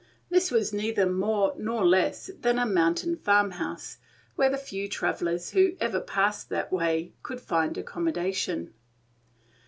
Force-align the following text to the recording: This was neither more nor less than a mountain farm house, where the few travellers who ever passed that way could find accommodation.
This 0.31 0.49
was 0.49 0.73
neither 0.73 1.05
more 1.05 1.53
nor 1.59 1.85
less 1.85 2.31
than 2.41 2.57
a 2.57 2.65
mountain 2.65 3.15
farm 3.17 3.51
house, 3.51 3.99
where 4.35 4.49
the 4.49 4.57
few 4.57 4.89
travellers 4.89 5.51
who 5.51 5.75
ever 5.79 5.99
passed 6.01 6.49
that 6.49 6.73
way 6.73 7.13
could 7.21 7.39
find 7.39 7.77
accommodation. 7.77 8.73